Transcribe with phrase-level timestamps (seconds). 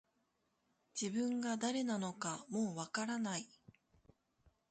[0.99, 3.47] 自分が誰なのかもう分からない